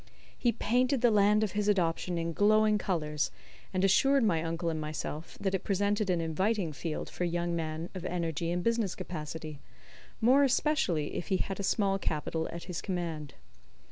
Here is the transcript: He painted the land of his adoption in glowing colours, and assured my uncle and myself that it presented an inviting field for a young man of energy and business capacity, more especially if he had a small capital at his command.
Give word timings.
He 0.35 0.51
painted 0.51 1.01
the 1.01 1.11
land 1.11 1.43
of 1.43 1.51
his 1.51 1.67
adoption 1.67 2.17
in 2.17 2.33
glowing 2.33 2.79
colours, 2.79 3.29
and 3.71 3.83
assured 3.85 4.23
my 4.23 4.41
uncle 4.41 4.69
and 4.71 4.81
myself 4.81 5.37
that 5.39 5.53
it 5.53 5.63
presented 5.63 6.09
an 6.09 6.19
inviting 6.19 6.73
field 6.73 7.07
for 7.07 7.23
a 7.23 7.27
young 7.27 7.55
man 7.55 7.87
of 7.93 8.03
energy 8.05 8.49
and 8.49 8.63
business 8.63 8.95
capacity, 8.95 9.61
more 10.19 10.43
especially 10.43 11.13
if 11.13 11.27
he 11.27 11.37
had 11.37 11.59
a 11.59 11.63
small 11.63 11.99
capital 11.99 12.49
at 12.51 12.63
his 12.63 12.81
command. 12.81 13.35